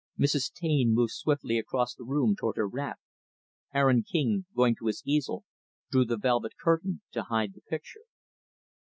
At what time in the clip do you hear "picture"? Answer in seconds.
7.61-8.05